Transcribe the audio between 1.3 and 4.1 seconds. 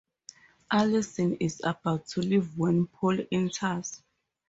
is about to leave when Paul enters.